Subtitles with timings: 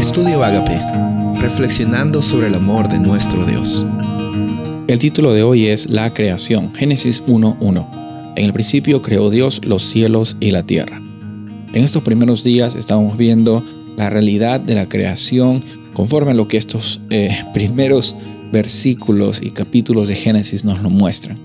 [0.00, 0.80] Estudio Agape,
[1.42, 3.84] reflexionando sobre el amor de nuestro Dios.
[4.88, 8.34] El título de hoy es La creación, Génesis 1.1.
[8.34, 11.02] En el principio creó Dios los cielos y la tierra.
[11.74, 13.62] En estos primeros días estamos viendo
[13.98, 18.16] la realidad de la creación conforme a lo que estos eh, primeros
[18.52, 21.38] versículos y capítulos de Génesis nos lo muestran.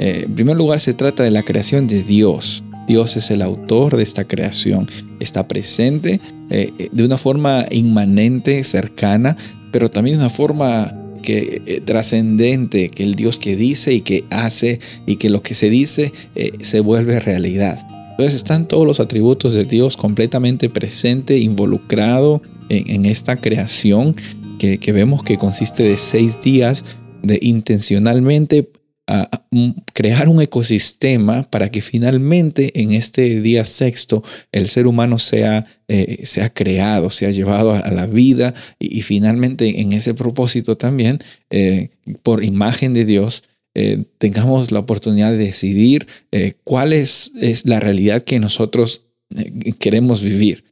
[0.00, 2.64] Eh, en primer lugar se trata de la creación de Dios.
[2.86, 4.88] Dios es el autor de esta creación.
[5.20, 6.20] Está presente
[6.50, 9.36] eh, de una forma inmanente, cercana,
[9.72, 14.24] pero también de una forma que eh, trascendente, que el Dios que dice y que
[14.30, 16.12] hace y que lo que se dice
[16.60, 17.78] se vuelve realidad.
[18.10, 24.14] Entonces están todos los atributos de Dios completamente presente, involucrado en, esta creación
[24.58, 26.84] que, que, vemos que consiste de seis días
[27.22, 28.68] de intencionalmente
[29.92, 36.20] crear un ecosistema para que finalmente en este día sexto el ser humano sea, eh,
[36.24, 41.18] sea creado, sea llevado a, la vida y, finalmente en ese propósito también,
[41.50, 41.90] eh,
[42.22, 43.42] por imagen de Dios,
[43.74, 46.06] eh, tengamos la oportunidad de decidir
[46.64, 47.32] cuál es,
[47.64, 49.06] la realidad que nosotros
[49.78, 50.64] queremos vivir.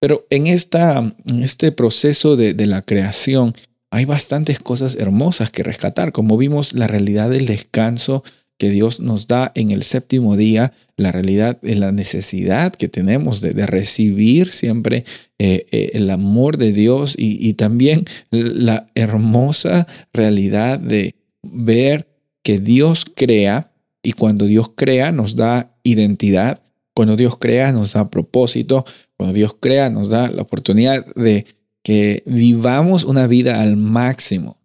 [0.00, 3.54] Pero en, esta, este proceso de, de la creación,
[3.90, 8.24] hay bastantes cosas hermosas que rescatar, como vimos la realidad del descanso
[8.58, 13.40] que Dios nos da en el séptimo día, la realidad de la necesidad que tenemos
[13.40, 15.04] de, recibir siempre
[15.38, 22.08] eh, eh, el amor de Dios y, también la hermosa realidad de ver
[22.42, 26.62] que Dios crea y cuando Dios crea nos da identidad,
[26.94, 31.46] cuando Dios crea nos da propósito, cuando Dios crea nos da la oportunidad de
[31.86, 34.60] que vivamos una vida al máximo,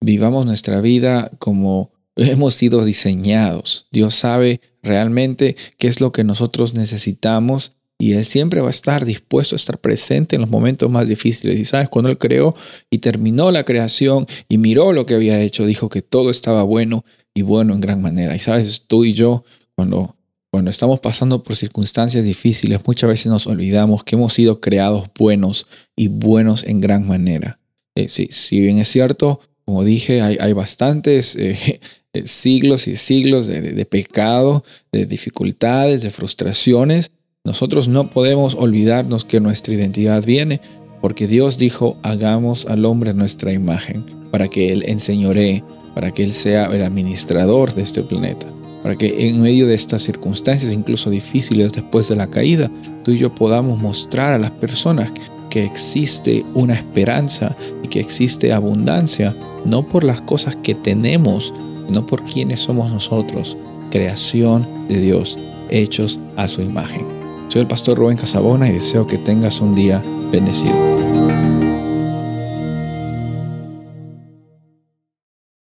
[0.00, 3.86] vivamos nuestra vida como hemos sido diseñados.
[3.92, 9.04] Dios sabe realmente qué es lo que nosotros necesitamos y Él siempre va a estar
[9.04, 11.60] dispuesto a estar presente en los momentos más difíciles.
[11.60, 12.56] Y sabes, cuando Él creó
[12.90, 17.04] y terminó la creación y miró lo que había hecho, dijo que todo estaba bueno
[17.34, 18.34] y bueno en gran manera.
[18.34, 19.44] Y sabes, tú y yo,
[19.76, 20.16] cuando
[20.54, 25.66] cuando estamos pasando por circunstancias difíciles, muchas veces nos olvidamos que hemos sido creados buenos
[25.96, 27.58] y buenos en gran manera.
[27.96, 31.80] Eh, si bien es cierto, como dije, hay, bastantes eh,
[32.12, 34.62] eh, siglos y siglos de, pecado,
[34.92, 37.10] de dificultades, de frustraciones.
[37.42, 40.60] Nosotros no podemos olvidarnos que nuestra identidad viene
[41.00, 45.64] porque Dios dijo, hagamos al hombre nuestra imagen, para que Él enseñoree,
[45.96, 48.53] para que Él sea el administrador de este planeta
[48.84, 52.70] para que en medio de estas circunstancias, incluso difíciles después de la caída,
[53.02, 55.10] tú y yo podamos mostrar a las personas
[55.48, 59.34] que existe una esperanza y que existe abundancia,
[59.64, 61.54] no por las cosas que tenemos,
[61.86, 63.56] sino por quienes somos nosotros,
[63.90, 65.38] creación de Dios,
[65.70, 67.06] hechos a su imagen.
[67.48, 71.53] Soy el pastor Rubén Casabona y deseo que tengas un día bendecido.